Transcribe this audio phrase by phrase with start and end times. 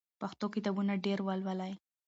[0.21, 1.73] پښتو کتابونه ډېر ولولئ.